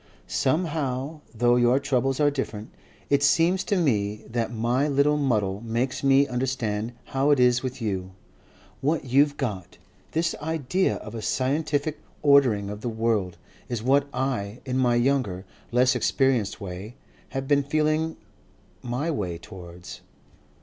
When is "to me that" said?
3.65-4.51